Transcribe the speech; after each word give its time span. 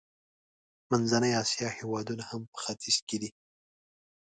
منځنۍ 0.89 1.31
اسیا 1.43 1.69
هېوادونه 1.79 2.23
هم 2.29 2.41
په 2.51 2.57
ختیځ 2.63 2.97
کې 3.07 3.17
دي. 3.21 3.29